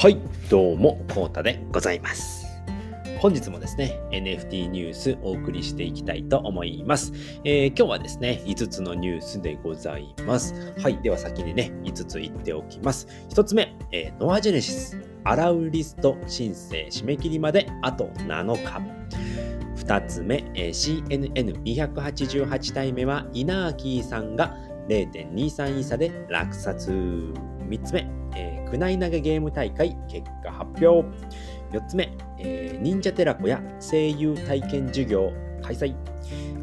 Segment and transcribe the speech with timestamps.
[0.00, 0.16] はい、
[0.48, 2.46] どうも、コータでございます。
[3.18, 7.12] 本日もですね、NFT ニュースお送りしていきたいと思います。
[7.44, 10.54] えー今日はですね、5つのニュースでございます。
[10.80, 13.08] はい、では先にね、5つ言っておきます。
[13.28, 18.80] 1つ目、えーノアジェネシス、アラウリスト申請締め切りまであと7日。
[19.84, 24.56] 2つ目、えー CNN288 体目はイナーキーさんが
[24.88, 26.90] 0.23イーサで落札。
[27.70, 31.08] 3つ目、えー、クナイ投げゲーム大会結果発表。
[31.72, 35.32] 4つ目、えー忍者テラコや声優体験授業
[35.62, 35.94] 開催。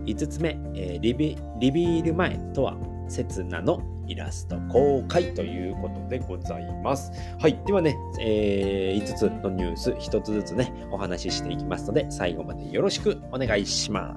[0.05, 7.11] 5つ目、えーリビリビール前とは、刹那のイラスト公開ということでございます。
[7.39, 7.59] はい。
[7.65, 14.15] ではね、え5つのニュース、1つずつね、お話ししていきますので、最後までよろしくお願いしま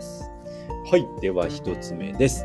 [0.00, 0.30] す。
[0.90, 1.06] はい。
[1.20, 2.44] では1つ目です。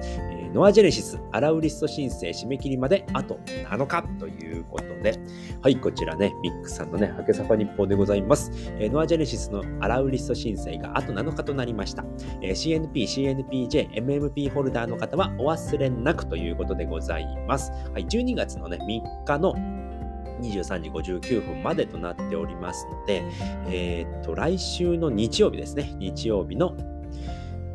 [0.54, 5.18] ノアジェネシスアラウリスト申請締め切りまであと7日ということで、
[5.62, 8.52] はい、こちらね、ミックさんのね、ハケサファ日報でございます。
[8.80, 12.04] えーノアジェネシスのアラウリスト申請があと7日となりました。
[12.42, 17.72] えー CNP、CNPJ、MMP ホルダーの方はお忘れなくということでございます。
[17.94, 19.54] はい、12月のね、3日の
[20.42, 23.24] 23時59分までとなっておりますので、
[23.68, 26.76] えーっと、来週の日曜日ですね、日曜日の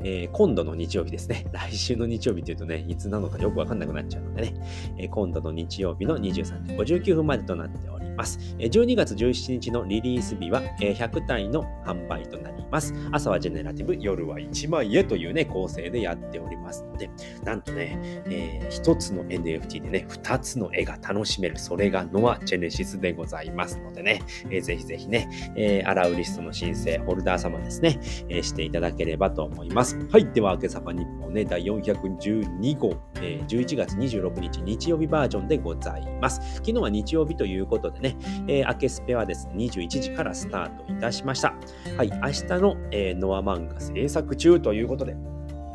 [0.03, 1.47] えー今度の日曜日ですね。
[1.53, 4.55] 来週の日曜日というとね、いつなのかよくわかんなくなっちゃうのでね、
[4.99, 8.39] えー今度の日曜日の23時59分までとなっております。
[8.59, 12.95] 12月17日のリリース日は、えー100体の販売となります。
[13.13, 17.09] 朝はジェネラティブ、夜は1枚へというね、構成でやっておりますので、
[17.45, 29.86] なんとね、え1つの NFT でね、2つの絵が楽しめる、それがノア・ジェネシスでございますのでね、えーぜひぜひね、えーアラウリストの申請、ホルダー様ですね、えーしていただければと思います。
[30.11, 30.27] はい。
[30.33, 36.41] では、明けさま日本ね、第412号、えー11月26日日曜日バージョンでございます。
[36.57, 38.17] 昨日は日曜日ということでね、
[38.49, 41.55] えー、明けスペはですね、21時からスタートいたしました。
[41.97, 42.11] はい。
[42.11, 45.15] 明日の、えーノア漫画制作中ということで、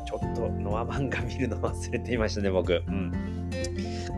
[0.05, 2.83] ちょっとノア漫画見るの忘れていましたね、僕。
[2.88, 3.11] うん。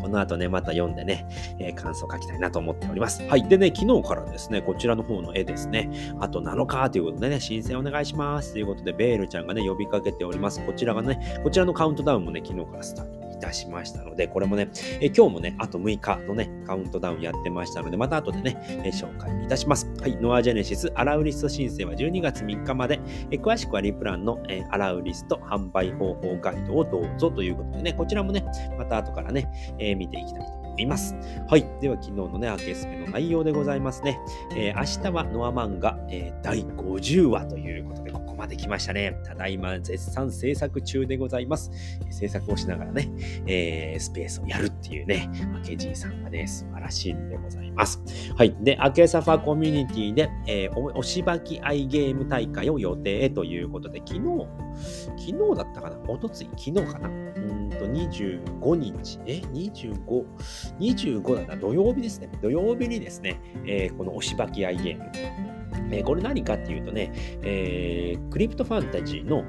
[0.03, 1.25] この後ね、また読んでね、
[1.59, 3.23] えー感想書きたいなと思っております。
[3.23, 3.47] はい。
[3.47, 10.59] でね、昨日からですね、こちらの方の絵ですね、あと7日ということでね、申請お願いしますということで、ベールちゃんがね、呼びかけております。
[10.65, 14.69] こちらがね、こちらのカウントダウンもね、昨日からスタートたしましたので、これもね、
[15.01, 19.91] え今日もね、あと6日のね、カウントダウンやってましたので、また後でね、え紹介いたします。
[19.99, 28.45] はい、ノアジェネシスアラウリスト申請は12月3日まで、え詳しくはリプランの、えアラウリスト販売方法ガイドをどうぞということでね、こちらもね、
[28.77, 31.15] また後からね、え見ていきたいと思います。
[31.47, 31.65] はい。
[31.81, 34.19] では、昨日のね、アケスペの内容でございますね。
[34.55, 39.15] えー明日はノア漫画、えー第50話ということで、ここまで来ましたね。
[39.23, 41.69] ただいま絶賛制作中でございます。
[42.09, 43.11] 制作をしながらね、
[43.45, 48.01] えースペースをやるっていうね、アケジーさんがね、素晴らしいんでございます。
[48.35, 48.55] はい。
[48.61, 54.21] で、アケサファコミュニティで、えーおしばきアイゲーム大会を予定ということで、昨日、
[55.15, 55.99] 昨日だったかな？
[56.07, 57.09] おとつい昨日かな？
[57.09, 60.25] うんと、25日、え ?25、
[60.79, 62.29] 25だな、土曜日ですね。
[62.41, 65.52] 土曜日にですね、えーこのおしばきアイゲーム。
[65.91, 67.11] えこれ何かっていうとね、
[67.41, 69.43] えークリプトファンタジーの、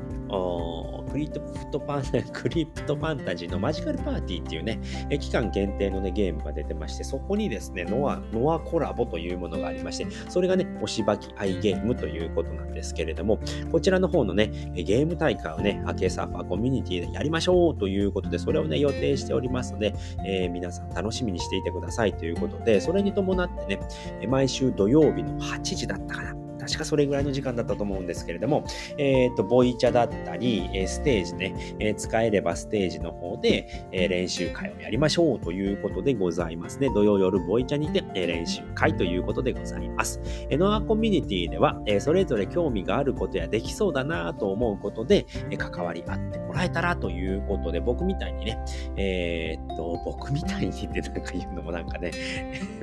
[1.14, 4.80] クリプトファン、 クリプトファンタジーのマジカルパーティーっていうね、
[5.10, 13.38] え期間限定のね、ゲームが出てまして、そこにですね、ノア、ノアコラボというものがありまして、それがね、おしばきアイゲームということなんですけれども、
[13.70, 19.94] こちらの方のね、ゲーム大会をね、アケサーファーコミュニティでやりましょうということで、それをね、予定しておりますので、
[20.26, 23.80] えー皆さん楽しみにしていてくださいということで、それに伴ってね、
[24.26, 26.43] 毎週土曜日の8時だったかな。
[26.64, 28.64] 確かそれぐらいの時間だったと思うんですけれども、
[28.98, 36.90] えっ、と、ボイチャだったり、えステージね、え使えればステージの方で、え練習会をやりましょうということでございますね。
[36.94, 40.20] 土曜夜ボイチャにて、え練習会ということでございます。
[40.50, 48.58] えノアコミュニティでは、えそれぞれ興味があることやできそうだなと思うことで、え関わり合ってもらえたらということで、僕みたいにね、
[48.96, 52.10] えーっと、僕みたいにってなんか言うのもなんかね、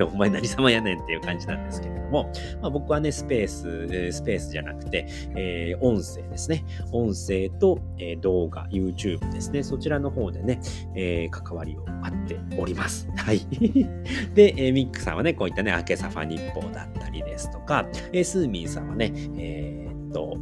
[0.00, 2.30] お前何様やねんっていう感じなんですけれども、
[2.60, 3.71] まあ、僕はね、スペース、
[4.12, 6.64] スペースじゃなくて、えー音声ですね。
[6.92, 9.62] 音声と、えー動画、YouTube ですね。
[9.62, 10.60] そちらの方でね、
[10.94, 13.08] えー関わりをあっております。
[13.16, 13.40] はい。
[14.34, 20.36] で、えミックさんはね、こういったね、明けサファ日報だったりですとか、えースーミンさんはね、えっと、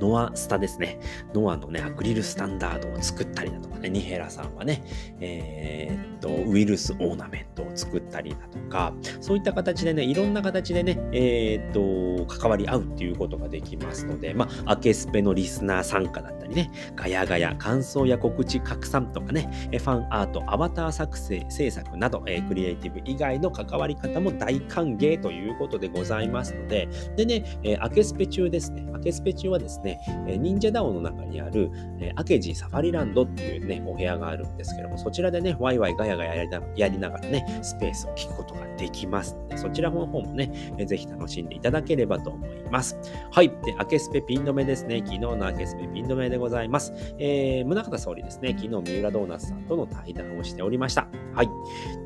[0.00, 0.98] ノアスタですね。
[1.34, 4.82] ノアのね、アクリルスタンダードを作ったりだとかね、ニヘラさんはね、
[5.20, 29.89] えー、っと、ウイルスオーナメントを作ったりだとか、そういった形でね、いろんな形でね、えー、っと、関わり合うっていうことができますので、まあ、アケスペのリスナー参加だったりね、ガヤガヤ、感想や告知拡散とかね、ファンアート、アバター作成、制作など、えクリエイティブ以外の関わり方も大歓迎ということでございますので、でね、えアケスペ中ですね、アケスペ中はですね、
[30.26, 31.70] え忍者ダオの中にある、
[32.00, 36.44] えアケジサファリランドっていうね、お部屋があるんですけども、そちらでね、ワイワイガヤガヤ
[36.76, 42.98] やりながらね、スペースを聞くことができますので、そちらの方もね、えぜひ楽しんでいただければと思います。
[43.30, 43.48] はい。
[43.64, 44.98] で、アケスペピン止めですね。
[44.98, 46.92] 昨日のアケスペピン止めでございます。
[47.18, 48.50] えー、宗像総理ですね。
[48.58, 51.08] 昨日、三浦ドーナツさんとの対談をしておりました。
[51.34, 51.48] はい。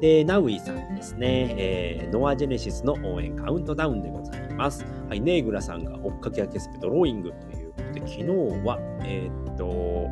[0.01, 1.55] で、ナウイさんですね。
[1.57, 4.85] えー、ノアジェネシスの応援カウントダウンでございます。
[5.09, 5.21] はい。
[5.21, 7.54] ネーグラさんが追っかけアケスペドローイングという
[7.95, 8.25] で、昨日
[8.65, 10.09] は、えー、っと、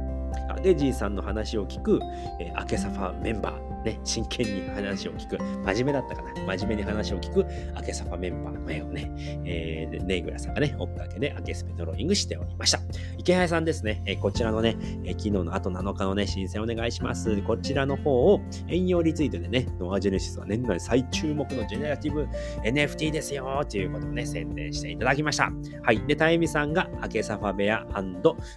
[0.62, 2.00] デジーさんの話を聞く、
[2.40, 9.12] えー、アケサファメンバー、ね、真剣に話を聞く、真面目だったかな、真面目に話を聞く、アケサファメンバーの目をね、
[9.44, 12.81] えー、ネイグラさんがね、追っかけでアケスペドローイングしておりました。
[13.19, 17.40] 池早さんですね、えー、こちらのね、えー、昨日のあと7日のね、申請お願いします。
[17.43, 22.26] こちらの方を、引用リツイートでね、ノアジェネシスは年内最注目のジェネラティブ
[22.64, 25.50] NFT ですよということをね、宣伝していただきました。
[25.82, 26.00] はい。
[26.06, 27.87] で、タイミさんがアケサファベア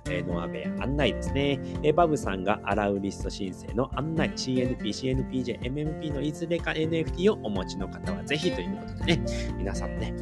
[0.09, 1.59] えー、ノアベア案内ですね。
[1.83, 9.25] えー、バブさんがアラウリスト申請の案内、CNP、CNP NPJ、MMP のいずれか NFT をお持ちの方はぜひということでね、
[9.57, 10.13] 皆さんね、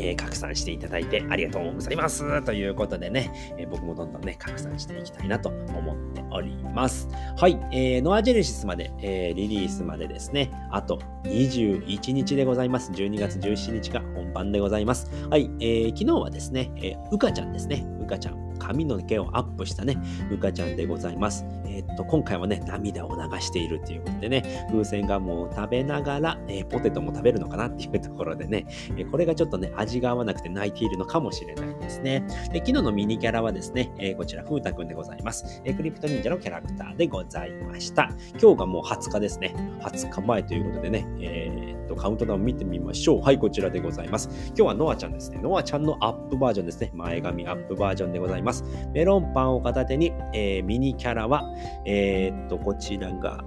[0.00, 7.08] えー、拡散していただいてありがとうございますということでね、えー、僕もどんどんね、拡散していきたいなと思っております。
[7.36, 12.92] はい、えー、ノアジェネシスまで、えー、リリースまでですね、あと21日でございます。
[12.92, 15.10] 12月17日が本番でございます。
[15.28, 18.47] はい、えー、昨日はですね、えー、うかちゃんですね、うかちゃん。
[18.58, 19.96] 髪の毛をアップしたね、
[20.30, 21.44] うかちゃんでございます。
[21.66, 28.66] えー、っと、今回はね、涙を流しているっていうことでね、風船ガムを食べながら、えー、ポテトも食べるのかなっていうところでね、
[28.96, 32.24] え、これがちょっとね、味が合わなくて泣いているのかもしれないですね。
[32.52, 38.10] で昨日のミニキャラはですね、えこちら、ふうたくんでございます、えクリプト忍者のキャラクターでございました。
[38.40, 39.54] 今日がもう20日ですね。
[39.80, 43.22] 20日前ということでね、えー、と、カウントダウン見てみましょう。
[43.22, 44.28] はい、こちらでございます。
[44.48, 45.40] 今日はノアちゃんですね。
[45.42, 46.90] ノアちゃんのアップバージョンですね。
[46.94, 48.64] 前髪アップバージョンでございます。
[48.92, 51.44] メロンパンを片手に、えー、ミニキャラは、
[51.84, 53.44] えー、っと、こちらが、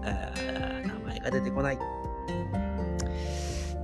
[0.84, 1.78] 名前が出てこない。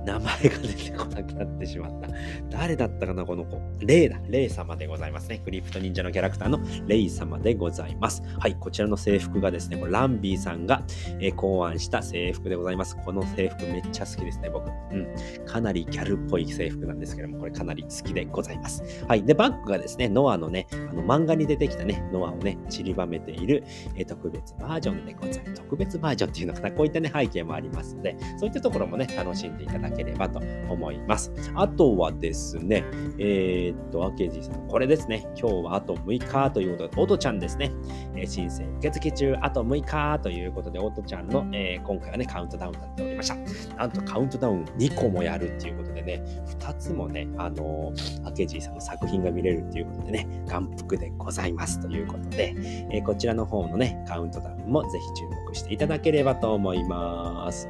[0.08, 2.08] 名前が出てこなくなってしまった。
[2.48, 3.60] 誰だったかな、この子。
[3.80, 4.18] レイだ。
[4.28, 5.42] レイ様でございますね。
[5.44, 8.22] クリプト忍者のキャラクターのレイ様でございます。
[8.38, 10.82] はい、こちらの制服がですね、これランビーさんが、
[11.20, 12.96] え、考案した制服でございます。
[13.04, 14.66] この制服めっちゃ好きですね、僕。
[14.66, 15.44] うん。
[15.44, 18.82] かなりギャルっぽい制服なんですけども、これかなり好きでございます。
[19.06, 19.22] はい。
[19.22, 23.62] で、バッグがですね、ノアのね、あの漫画に出てきたね、ノアをね、散りばめている、
[23.94, 25.54] え、特別バージョンでございます。
[25.54, 30.40] 特別バージョンっていうのかな、こういったね、背景もありますので、そういったところもね、楽しんでいただけければと
[30.70, 31.32] 思います。
[31.54, 32.84] あとはですね、
[33.18, 37.72] えー、っと、アケジーさん、これですね、今日はあと6日ということで、オトちゃんですね、
[38.14, 43.36] えー、申請受付中、あと6日ということで、オトちゃんの、えー、今回はね、カウントダウンになっておりました。
[43.76, 46.22] なんとカウントダウン2個もやるっていうことでね、
[46.60, 52.54] 2つもね、あのー、アケジさんの作品が見れるっていうことでね、眼福でございますということで、
[52.92, 57.68] えー、こちらの方のね、カウントダウンもぜひ注目していただければと思います。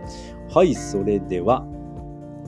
[0.52, 1.66] はい、それでは、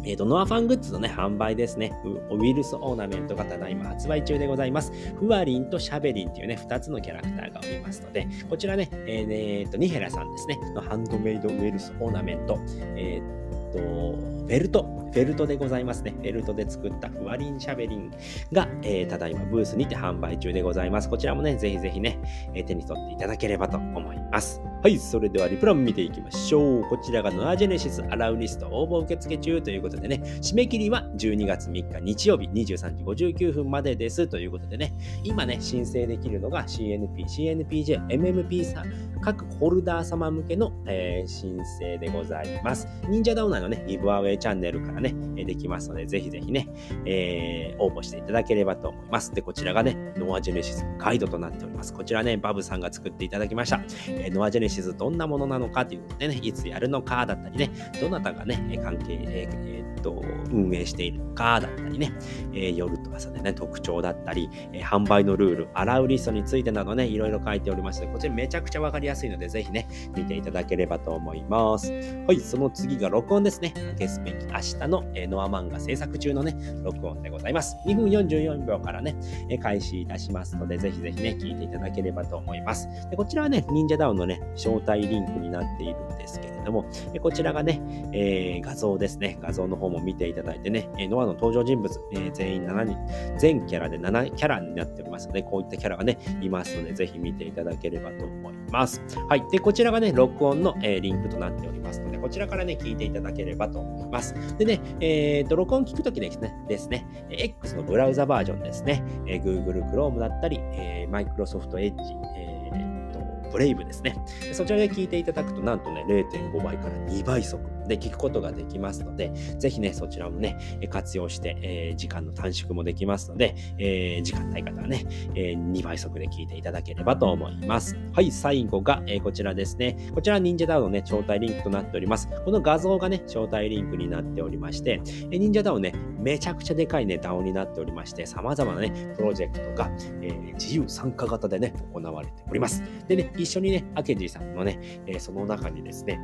[0.04, 1.92] えっ、ー、と、ノアファングッズのね、販売ですね。
[2.30, 4.92] ウールオーナメントがただいま発売中でございます。
[5.18, 12.58] フワリンとシャベリンっていうね、2つのキャラクターがおりますので、こちらね、えー、えー、と、ニヘラさんですね、のハンドメイドウールオーナメント、
[12.96, 16.12] えっ、と、と、ベルトフェルトでございますね。
[16.12, 18.10] フェルトで作ったフワリンシャベリン
[18.52, 21.08] が、えー、ただいまブースにて販売中でございます。
[21.08, 22.18] こちらもね、ぜひぜひね、
[22.54, 24.60] えー、手に取っていただければと思います。
[24.82, 26.84] はい、それではリプラン見ていきましょう。
[26.84, 42.86] こちらがノアジェネシス allowlist 応募受付中ということでね、締め切りは12月3日日曜日23時59分までですということでね、今ね、申請できるのが CNP、CNPJ、MMP さん、各ホルダー様向けの、えー、申請でございます。
[43.08, 46.68] 忍者ダウナーのね、ギブアウェイチャンネルからね、できますので、ぜひぜひね、
[47.04, 49.32] えー、応募していただければと思います。
[49.32, 51.92] で、こちらがね、ノアジェネシスガイドとなっております。
[51.92, 53.80] こちらね、バブさんが作っていただきました。
[54.08, 57.70] えー、ノアジェネシスどんなものなのかということでね、いつやるのかだったりね、
[58.00, 62.12] どなたがね、関係、えーーと、運営しているのかだったりね、
[62.52, 71.92] えー、夜と朝でね、特徴だったり、えー、販売のルール、アラウリストについてなどね、いろいろ書いておりますので、こちらめちゃくちゃわかりやすいので、ぜひね、見ていただければと思います。
[72.26, 73.74] はい、その次が録音ですね。
[73.98, 77.76] ゲスペキ、明日の、えー、ノア漫画制作中のね、録音でございます。
[77.86, 79.14] 2分44秒からね、
[79.50, 82.88] えー、開始いたしますので、ぜひぜひね、聞いていただければと思います。
[83.10, 87.80] でこちらはね、忍者ダウンのね、招待リンクになっているんですけれども、えこちらがね、
[88.12, 92.96] えー、画像ですね、画像の方も見ていただいてね、えノアの登場人物、えー、全員7人、
[93.38, 99.02] 全キャラで7キャラになっておりますので、こういったキャラがね、いますので、ぜひ見ていただければと思います。
[99.28, 99.44] はい。
[99.50, 104.34] で、こちらがね、録音の、えー、リンクとなっておりますので、こちらからね、聞いていただければと思います。
[104.56, 111.94] でね、えー、と、録音聞くときですね、ですね、X のブラウザバージョンですね、えー、Google Chrome だったり、えー、Microsoft Edge、
[112.36, 114.16] えー、と、ブレイブですね。
[114.52, 120.56] そちらで聞いていただくと、なんとね、0.5倍から2倍速で聞くことができますので、ぜひね、そちらもね、
[120.88, 125.04] 活用して、えー、時間の短縮もできますので、えー、時間ない方はね、
[125.34, 127.98] えー、2倍速で聞いていただければと思います。
[128.12, 130.10] はい、最後が、えー、こちらですね。
[130.14, 132.28] こちら忍者ダウンのね、招待リンクとなっております。
[132.44, 139.90] この画像がね、招待リンクになっておりまして、え忍者ダウンね、めちゃくちゃでかいね、ダウンになっておりまして、様々なね、プロジェクトが、
[140.22, 142.82] えー、自由参加型でね、行われております。
[143.08, 146.20] でね、一緒にね、アケジーさんのね、えー、その中にですね、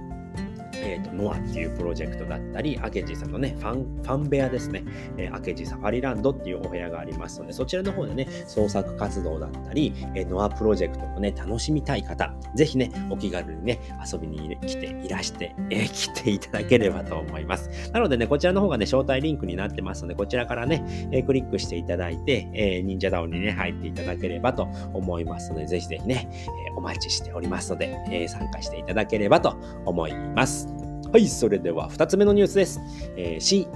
[0.82, 4.84] えーと、ノアっていうプロジェクトだったり、アケジさんのね、ファン、ファン部屋ですね、
[5.16, 13.80] えー、アケジサファリランドっていうお部屋がありますので、そちらの方でね、創作活動だったり、えー、ノアプロジェクトもね、楽しみたい方、ぜひね、お気軽にね、
[14.12, 17.90] 遊びに来ていらして、えー、来ていただければと思います。
[17.92, 30.65] なのでね、こちらの方がね、招待リンクになってますので、こちらからね、えー、クリックしていただいて、えー、忍者ダウンにね、入っていただければと思いますので、ぜひぜひね、えー、お待ちしておりますので、えー、参加していただければと思います。
[31.16, 32.78] はい、それでは2つ目のニュースです。
[33.16, 33.66] えー、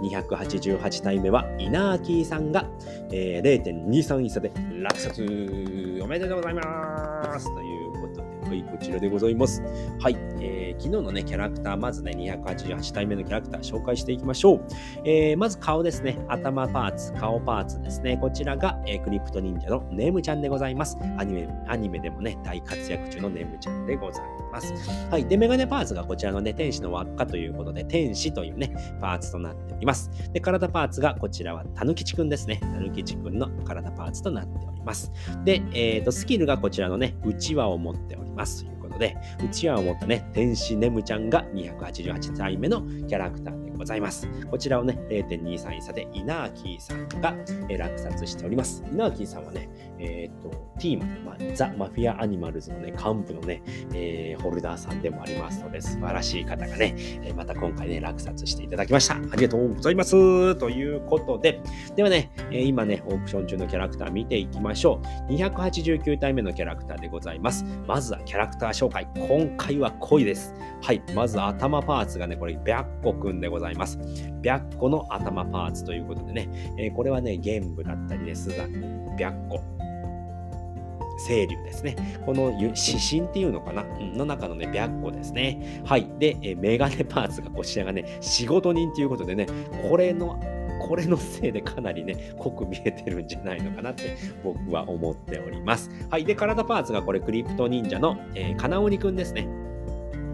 [0.00, 2.68] CNN288 体目は稲ーさんが、
[3.12, 4.50] えー、0.23イ差で
[4.82, 5.20] 落札
[6.02, 9.62] おめでとうございますということで、はい、こちらでございます。
[10.00, 14.64] はい、えー、昨日のね、キャラクター、まずね、288体目のキャラクター紹介していきましょう。
[15.04, 18.18] えー、まず顔ですね、頭パーツ、顔パーツですね。
[18.20, 20.98] こちらが、えー、クリプト忍者のネームちゃんでございます。
[21.16, 24.45] アニメ、アニメでもね、大活躍中のネームちゃんでございます。
[24.56, 24.74] ます。
[25.10, 25.26] はい。
[25.26, 30.10] で、メガネパーツがこちらのね、天使の輪っかということで、天使というね、パーツとなっております。
[30.32, 32.58] で、体パーツがこちらはたぬきちくんですね。
[32.60, 35.12] たぬきちくんの体パーツとなっております。
[35.44, 38.66] で、えっ、ー、と、スキルがこちらのね、うちわを持っております。
[38.96, 44.28] ということで、うちわを持ったね、天使ネムちゃんが288体目のキャラクターでございます。
[44.50, 47.34] こちらをね、0.23差でイナーキーさんが
[47.68, 48.82] 落札しております。
[48.90, 53.62] イナーキーさんはね、えっ、ー、と、ティーマ、まあ、ザ・マフィア・アニマルズのね、幹部のね、
[53.92, 59.16] えー、ホルダーさんでもありますので、素晴らしい方がね、えー、また今回ね、落札していただきました。
[59.16, 60.54] ありがとうございます。
[60.56, 61.60] ということで、
[61.94, 65.32] ではね、え今ね、オークション中のキャラクター見ていきましょう。
[65.32, 67.64] 289体目のキャラクターでございます。
[67.86, 69.06] まずはキャラクター紹介。
[69.14, 70.54] 今回は濃いです。
[70.82, 71.02] はい。
[71.14, 73.98] まず頭パーツがね、これ、白虎くんでございます。
[74.42, 78.70] 白虎の頭パーツということでね、えこれはね、玄武だったりね、スザク、
[79.18, 79.76] 白虎。
[81.26, 82.20] 清流ですね。
[82.26, 85.82] この指針っていうのかな、の中のね、白虎ですね。
[85.84, 86.06] はい。
[86.18, 89.46] で、えメガネパーツがこちらがね、仕事人ということでね、
[89.88, 90.38] これの
[90.80, 95.90] これのせいでかなりね、濃く見えてるんじゃないのかなって僕は思っております。
[96.10, 96.24] はい。
[96.24, 99.48] で、体パーツがこれクリプト忍者の、えー、金鬼くんですね。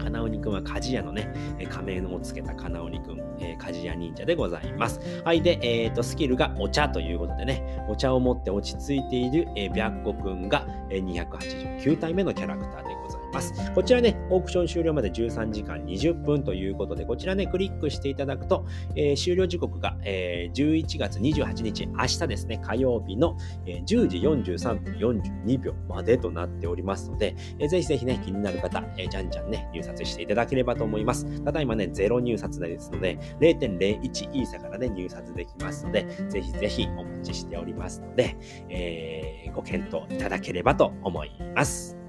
[0.03, 1.33] 金鬼くんは鍛冶屋のね、
[1.69, 4.99] 仮名のをつけた金鬼くん、えー、鍛冶屋忍者でございます。
[5.23, 5.41] はい。
[5.41, 13.22] で、えっ、ー、と、スキルがお茶ということでね、お茶を持って落ち着いている、えー、白虎くんが、えー、289体目のキャラクターでございます。
[13.33, 13.53] ます。
[13.73, 23.35] こちらね、オークション終了まで13時間20分ということで、こちらね、クリックしていただくと、えー、終了時刻が、えー、11月28日、明日ですね、火曜日の、
[23.65, 31.25] えー、10時43分42秒までとなっておりますので、えー、ぜひぜひね、気になる方、えー、じゃんじゃんね、入札していただければと思います。
[31.43, 38.37] ただいまね、ゼロ入札ですので、0.01イーサからね、入札できますので、ぜひぜひお待ちしておりますので、
[38.69, 42.02] えー、ご検討いただければと思います。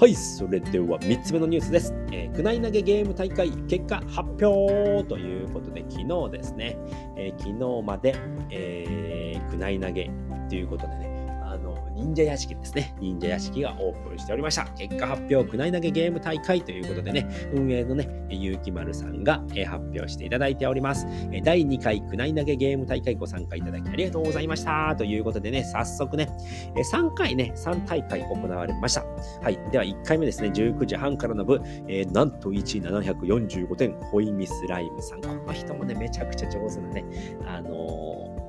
[0.00, 1.92] はい、それでは3つ目のニュースです。
[2.12, 6.78] えー、クナイ投げゲーム大会結果発表ということで、昨日ですね、
[7.16, 8.14] えー、昨日まで、
[8.48, 10.08] えー、クナイ投げ
[10.48, 11.17] ということでね、
[11.98, 12.94] 忍者屋敷ですね。
[13.00, 14.64] 忍者屋敷がオープンしておりました。
[14.76, 21.06] 結果発表、国内投げゲーム大会ということでね、運営のね、ゆうきまるさんが発表していただいております。
[21.42, 24.94] 第2回国内投げゲーム大会ご参加いただきありがとうございました。
[24.96, 26.28] ということでね、早速ね、
[26.76, 29.04] 3回ね、3大会行われました。
[29.42, 29.58] はい。
[29.72, 35.20] では1回目ですね、19時半からの部、えー、なんと1745点、ホイミスライムさん。
[35.20, 37.04] この人もね、めちゃくちゃ上手なね、
[37.44, 38.47] あのー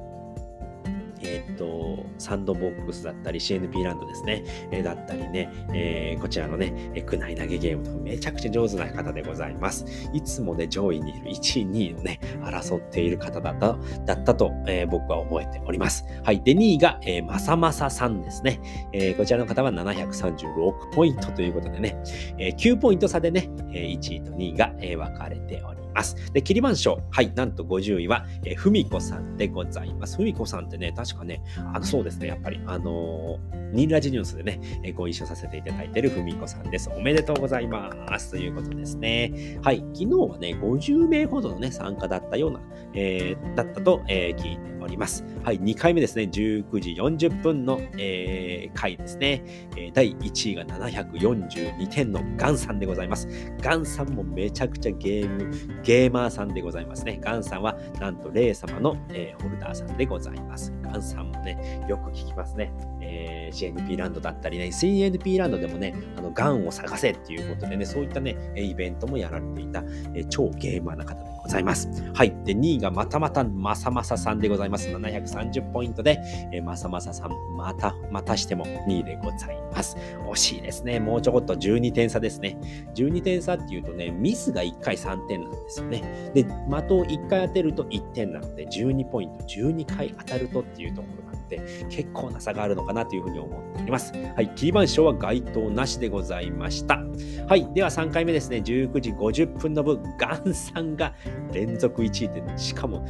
[1.30, 9.86] えっ、と、サンドボックスだったり、CNP ランドですね、えー、だったりね、えー、こちらのね、えー、内投げゲームとかめちゃくちゃ上手な方でございます。
[10.14, 16.06] いつもね、上位にいる1位、2位のね、争っている方だった、だったと、えー、僕は覚えております。
[16.24, 16.42] はい。
[16.42, 18.60] で、2位が、えー、まさまささんですね。
[18.94, 21.98] えー、こちらの方は736ポイントということでね、
[22.38, 25.79] えー、9ポイント差でね、え1位と2位が、えー、分かれております。
[25.94, 26.32] ます。
[26.34, 27.02] で、キリマン賞。
[27.12, 30.18] はい、なんと50位は、えー、ふみこさんでございます。
[30.18, 31.42] ふみこさんってね、確かね、
[31.74, 36.90] あの、そうですね、やっぱり、あのー、ニンラジニュースでね、えー、ご一緒させていただいているふみこさんです。
[36.96, 38.32] おめでとうございます。
[38.32, 39.60] ということですね。
[39.64, 42.62] はい、昨日はね、50名ほどのね、参加だったような、
[42.94, 45.24] えー、だったと、えー、聞いております。
[45.44, 46.94] はい、2回目ですね、19時
[47.28, 49.44] 40分の、えー、回ですね、
[49.76, 53.28] え、第1位が742点のガンさんでございます。
[53.62, 55.52] ガンさんもめちゃくちゃゲーム、
[55.84, 57.20] ゲーマーさんでございますね。
[57.22, 60.74] ガンさんはなんとレイ様の、えー、ホルダーさんでございます。
[60.82, 62.72] ガンさんもね、よく聞きますね。
[63.02, 69.84] えー、CNP ランドだったりね、CNP ランドでもね、あの、ガンを探せっていうことでね、そういったね、イベントもやられていた、
[70.14, 71.90] えー、超ゲーマーな方でございます。
[72.14, 72.36] はい。
[72.46, 74.88] で、2位がまたまたまさまささんでございます。
[74.88, 76.20] 730ポイントで、
[76.54, 79.98] えー、まさまささん、また、またしても2位でございます。
[80.32, 81.00] 惜しいですね。
[81.00, 82.56] もうちょこっと12点差ですね。
[82.94, 86.32] 12点差っていうとね、ミスが1回3点なんですよね。
[86.36, 86.52] で、的
[86.92, 94.14] を1回当てると1点なので、12ポイント、12回当たるとっていうところなので、結構な差があるのかなというふうに思っております。
[94.36, 94.50] はい。
[94.56, 97.04] キリバン賞は該当なしでございました。
[97.48, 97.68] はい。
[97.74, 98.58] では3回目ですね。
[98.58, 101.16] 19時50分の分、ガンさんが
[101.54, 103.06] 連続1位で、しかも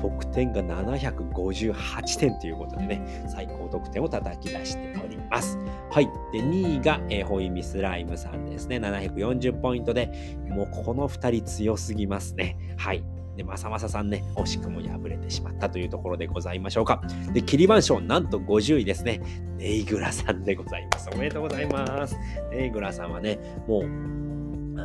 [0.00, 5.58] 得点が758点ということでね、最高得点を叩き出しております。
[5.90, 6.06] はい。
[6.32, 8.78] で、2位が、えー、ホイミスライムさんですね。
[8.78, 12.56] 740ポイントで、もうこの2人強すぎますね。
[12.76, 13.04] はい。
[13.36, 17.02] で、まさまささんね、惜しくも敗れてしまったというところでございましょうか。
[17.32, 19.20] で、キリバン賞、なんと50位ですね。
[19.56, 21.08] ネイグラさんでございます。
[21.12, 22.16] おめでとうございます。
[22.50, 24.31] ネイグラさんはね、もう、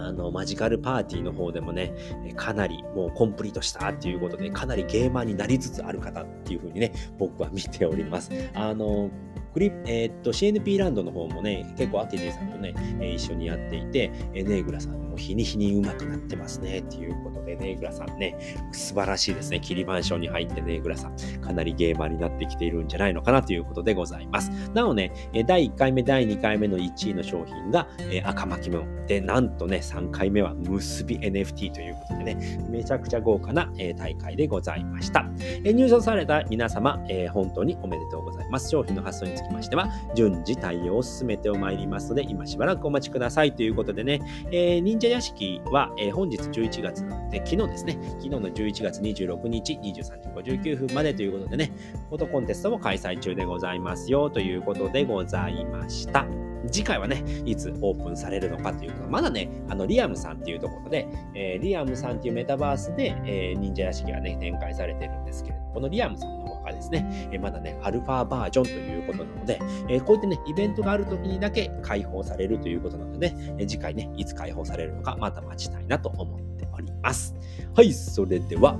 [0.05, 1.93] あの、マジカルパーティーの方でもね、
[2.35, 8.31] かなりもうコンプリートしたっていうことで、かなりゲーマーになりつつある方っていう風にね、僕は見ております。
[8.53, 9.09] あの、
[9.57, 18.37] クリえー、っと、CNP ランドの方もね、結構アケジーさんとね、え一緒にやっていて、えネーグラさんも日に日に上手くなってますね、っていうことで、ネーグラさんね、
[18.71, 19.59] 素晴らしいですね。
[19.59, 24.51] キリマン賞に入ってネーグラさん、かなりゲーマーになってきているんじゃないのかなということでございます。
[24.73, 25.11] なおね、
[25.47, 28.85] 第1回目、第2回目の1位の商品が、え赤巻物。
[29.07, 35.25] で、なんとね、3回目は結び NFT ということでね、めちゃくちゃ豪華な、え大会でございました。
[35.63, 38.69] え入賞された皆様、え本当におめでとうございます。
[38.69, 43.53] 商品の発送につききましては、順次対応を進めてまいりますので、今しばらくお待ちください。
[43.53, 51.71] ということでね、えー、忍者屋敷は、えー、本日11月なので、昨日ですね、昨日の11月26日23時59分までということでね、
[52.09, 54.29] フォトコンテストも開催中でございますよ。
[54.29, 56.25] ということでございました。
[56.71, 66.46] 次回はね、いつオープンされるのかということまだね、あの、リアムさんっていうところで、えー、リアムさんっていうメタバースで、えー、忍者屋敷がね、展開されてるんですけれども、このリアムさんの
[66.77, 69.59] ですね、え、まだね、アルファバージョンということなので、
[69.89, 77.35] え、こういったね、イベントがある時にだけ開放されるということなので、え、次回ね、いつ開放されるのか、また待ちたいなと思っております。
[77.75, 78.77] はい、それでは、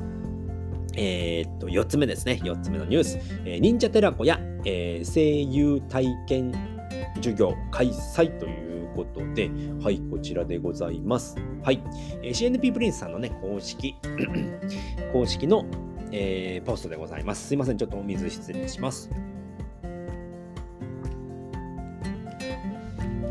[0.98, 2.40] えー、っと、4つ目ですね。
[2.44, 3.20] 4つ目のニュース。
[3.46, 6.52] えー、忍者テラコや、えー、声優体験
[7.16, 11.36] 授業開催ということで、はい、こちらでございます。
[11.64, 11.82] はい、
[12.24, 13.96] えー、CNP プリンスさんのね、公式、
[15.14, 15.66] 公式の、
[16.12, 17.48] えー、ポストでございます。
[17.48, 19.10] すいません、ちょっとお水失礼します。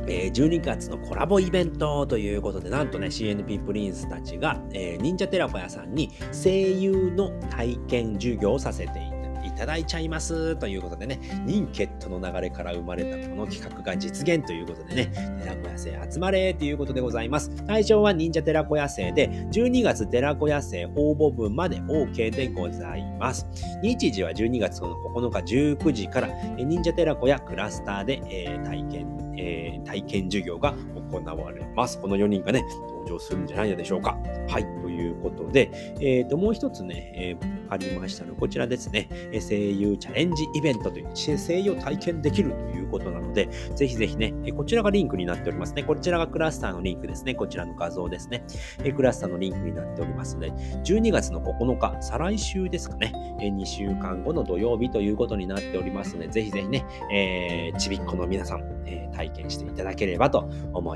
[0.08, 9.15] えー、12月のコラボイベントということで、なんとね、CNP プリンスたちが、えー、忍者テラコ屋さんに声優の体験授業をさせていた
[9.64, 17.50] だいちゃいますということでね、ニンケットの流れから生まれたこの企画が実現ということでね、寺子屋生集まれということでございます。
[17.64, 23.46] 対象は忍者寺子屋生で、12月寺子屋生応募分まで OK でございます。
[23.82, 30.74] 日時は12月の9日19時から、忍者寺子屋クラスターで、えー、体験、えー、体験授業が
[31.10, 32.00] 行われます。
[32.00, 34.18] この4人がね、登場するんじゃないでしょうか。
[34.48, 45.82] はい、ということで、えー、ともう一つね、えー、ありましたのこちらですね、声優チャレンジイベントという声優を体験できるということなので、ぜひぜひね、こちらがリンクになっておりますね。
[45.82, 47.34] こちらがクラスターのリンクですね。
[47.34, 48.44] こちらの画像ですね。
[48.84, 50.52] えクラスターのリンクになっておりますので、
[50.84, 60.95] 12月の9日、再来週ですかね、え2週間後の土曜日ということになっておりますので、ぜひぜひね、えー、ちびっこの皆さん、えー、体験していただければと思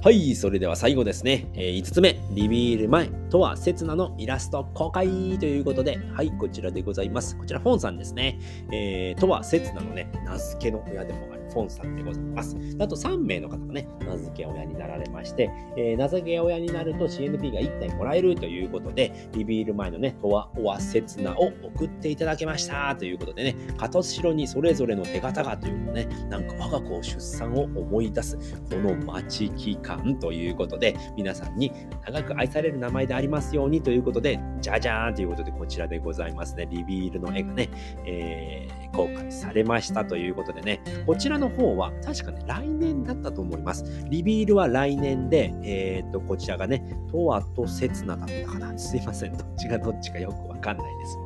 [0.00, 1.48] はい、それでは最後ですね。
[1.54, 5.08] えー、5つ目、リビール前とは、刹那のイラスト公開
[5.40, 7.36] ということで、はい、こちらでございます。
[7.36, 8.38] こちら、本さんですね。
[8.70, 12.56] えー、とは、刹那のね、名付けの親でもありますォンさんでございます。
[12.78, 28.36] あと3名の方がね、名付け親になられまして、えー、名付け親になると CNP が1体もらえるということで、リビール前のね、とはおわせつなを送っていただけましたということでね、片後ろにそれぞれの手形がというのね、なんか我が子を出産を思い出す、
[28.70, 31.72] この待ち期間ということで、皆さんに
[32.06, 36.68] 長く愛される名前でありますようにということで、じゃじゃーんということで、こちらでございますね。
[36.70, 37.68] リビールの絵がね、
[38.04, 43.84] えー、公開されましたということでね、こちらのの方は確かね、来年だったと思います。
[44.08, 48.78] リビールは来年で、えっ、と、こちらがね、トワとセツナだったかな。
[48.78, 49.36] すいません。
[49.36, 51.18] どっちがどっちかよくわかんないです。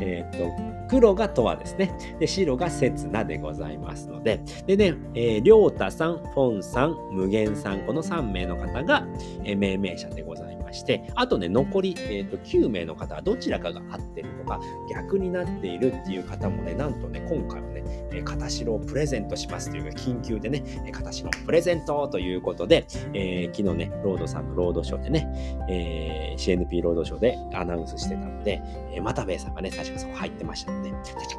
[0.00, 0.52] えっ、と、
[0.88, 1.92] 黒がトワですね。
[2.18, 9.06] で、白がセツナでございますので、でね、えー、りょうたさん、フォンさん、無限さん、この3名の方が、
[9.44, 10.57] えー、命名者でございます。
[10.68, 28.60] まして、あとね、残り、えーと、9名の方はどちらかが合ってるとか、逆になっているっていう方もね、なんとね、今回はね、えー、片白をプレゼントしますというか、緊急でね、えー、片白プレゼントということで、えー、昨日ね、ロードさんのロードショーでね、えー、CNP ロードショーでアナウンスしてたので、
[28.92, 30.92] えー、又兵衛さんがね、確かそこ入ってましたので、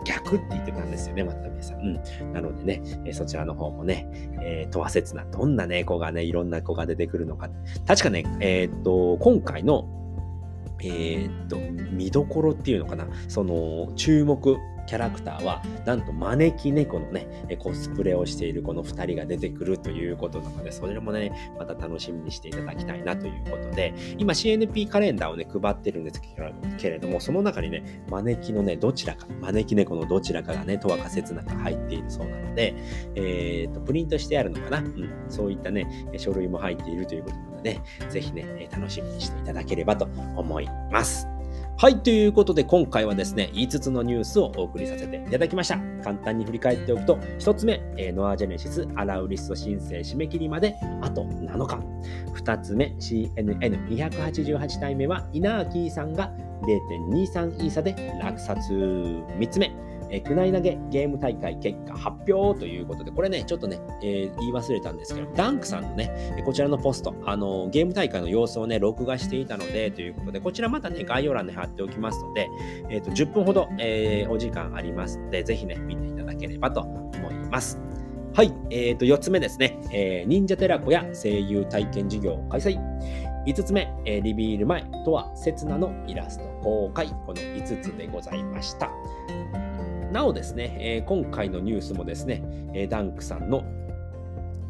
[0.05, 1.79] 逆って言ってたんですよね、又兵衛さん。
[1.79, 2.33] うん。
[2.33, 4.07] なのでね、えー、そちらの方もね、
[4.41, 7.49] えー、とわせつな、どんなね、子がね、いろんな子が出てくるのか。
[7.85, 9.87] 確かね、えー、っと、今回の、
[10.81, 11.57] えー、っと、
[11.91, 14.57] 見どころっていうのかな、その、注目
[14.89, 17.27] キャラクターは、なんと招き猫のね、
[17.59, 26.19] コスプレをしているこの2人が出てくるということなので、それもね、また楽しみにしていただきたいなということで、今 CNP カレンダーをね、配ってるんです
[26.79, 32.73] けれども、その中にね、招きのね、どちらか、招き猫のどちらかがね、とは仮説なく入っているそうなので、
[33.13, 34.79] えっ、と、プリントしてあるのかな？
[34.79, 41.27] うん、そういったね、書類も入っているということなので、ぜひね、楽しみにしていただければと思います。
[41.77, 45.77] はい、ということで今回はですね、5つのニュースをお送りさせていただきました。
[46.03, 51.79] 簡単に振り返っておくと、1つ目、えー、ノアジェネシスアラウリスト申請締め切りまであと7日。
[52.33, 56.33] 2つ目、CNN288 体目はイナーキーさんが
[56.63, 58.57] 0.23イーサで落札。
[58.69, 59.71] 3つ目、
[60.11, 72.49] えー、国内投げゲーム大会結果発表ということで、これね、ちょっとね、えー、言い忘れたんですけど、ダンクさんのね、こちらのポスト、あの、ゲーム大会の様子をね、録画していたので、ということで、こちらまたね、概要欄に貼っておきますので、
[72.89, 77.79] えっ、と、10分ほど、えお時間ありますので、ぜひね、見ていただければと思います。
[78.33, 82.79] はい、えっ、と、4つ目ですね、え忍者寺子や声優体験授業開催。
[83.45, 87.07] 5つ目、えリビール前とは、刹那のイラスト公開。
[87.25, 88.91] この5つでございました。
[90.11, 92.43] なおですね、えー、今回のニュースもですね、
[92.73, 93.63] えー、ダンクさんの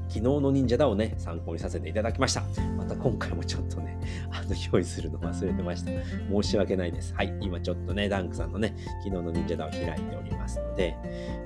[0.09, 2.43] 昨日の忍者だをね、参考にさせていただきました。
[2.77, 3.97] また今回もちょっとね、
[4.31, 5.91] あの、用意するの忘れてました。
[6.31, 7.13] 申し訳ないです。
[7.15, 10.95] はい、今ちょっとね、ダンクさんのね、昨日の忍者だを開いておりますので、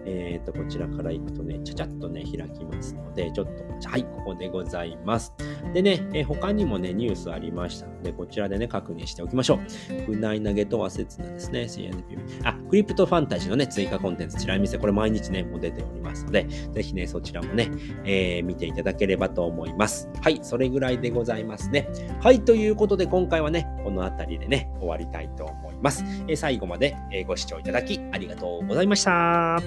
[0.05, 5.33] えっ、ー、と、こちらから行くとね、ちゃちゃっとね、開きますので、ちょっと、はい、ここでございます。
[5.73, 9.59] でね、えー、他にもね、ニュースありましたので、こちらでね、確認しておきましょう。
[10.05, 12.17] 船内投げとは切なですね、CNP。
[12.43, 17.69] あ、クリプトファンタジーのね、追加コンテンツ、ちら見せ、これ毎日ね、もう出ておりますので、ぜひね、そちらもね、
[18.05, 20.09] えー、見ていただければと思います。
[20.21, 21.87] はい、それぐらいでございますね。
[22.21, 26.03] はい、ということで今回はね、この辺りでね、終わりたいと思います。
[26.27, 26.95] え、最後まで
[27.27, 29.59] ご視聴いただきありがとうございました。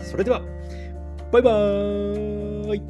[0.00, 0.42] それでは、
[1.32, 2.82] バイバーイ